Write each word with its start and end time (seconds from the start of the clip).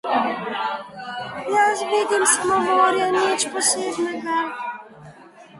Jaz 1.55 1.77
vidim 1.91 2.25
samo 2.33 2.57
morje, 2.71 3.07
nič 3.19 3.41
posebnega. 3.57 4.39